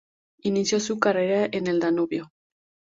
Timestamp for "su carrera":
0.79-1.47